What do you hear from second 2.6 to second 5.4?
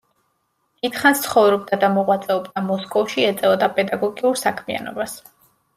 მოსკოვში, ეწეოდა პედაგოგიურ საქმიანობას.